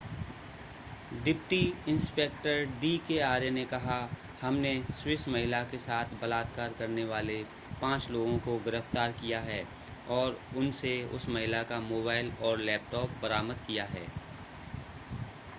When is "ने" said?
3.49-3.65